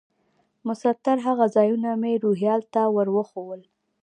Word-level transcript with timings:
مسطر 0.67 1.17
هغه 1.27 1.45
ځایونه 1.55 1.89
مې 2.01 2.13
روهیال 2.23 2.61
ته 2.73 2.81
ور 2.95 3.07
وښوول. 3.15 3.61